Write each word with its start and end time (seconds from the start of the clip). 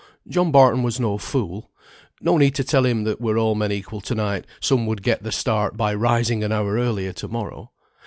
John 0.27 0.51
Barton 0.51 0.81
was 0.81 0.99
no 0.99 1.19
fool. 1.19 1.69
No 2.21 2.35
need 2.37 2.55
to 2.55 2.63
tell 2.63 2.87
him 2.87 3.03
that 3.03 3.21
were 3.21 3.37
all 3.37 3.53
men 3.53 3.71
equal 3.71 4.01
to 4.01 4.15
night, 4.15 4.45
some 4.59 4.87
would 4.87 5.03
get 5.03 5.21
the 5.21 5.31
start 5.31 5.77
by 5.77 5.93
rising 5.93 6.43
an 6.43 6.51
hour 6.51 6.73
earlier 6.73 7.13
to 7.13 7.27
morrow. 7.27 7.71